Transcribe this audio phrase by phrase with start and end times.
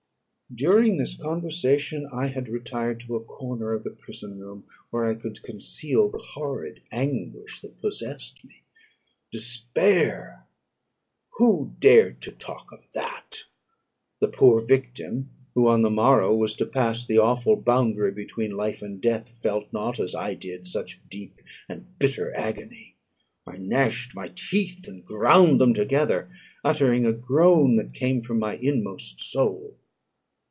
[0.53, 5.15] During this conversation I had retired to a corner of the prison room, where I
[5.15, 8.63] could conceal the horrid anguish that possessed me.
[9.31, 10.45] Despair!
[11.37, 13.45] Who dared talk of that?
[14.19, 18.81] The poor victim, who on the morrow was to pass the awful boundary between life
[18.81, 21.39] and death, felt not as I did, such deep
[21.69, 22.97] and bitter agony.
[23.47, 26.29] I gnashed my teeth, and ground them together,
[26.61, 29.77] uttering a groan that came from my inmost soul.